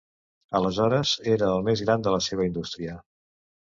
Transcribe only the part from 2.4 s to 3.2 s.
indústria.